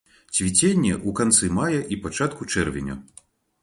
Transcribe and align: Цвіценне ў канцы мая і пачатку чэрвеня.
Цвіценне 0.37 0.93
ў 0.95 1.09
канцы 1.21 1.53
мая 1.59 1.79
і 1.93 2.01
пачатку 2.07 2.53
чэрвеня. 2.53 3.03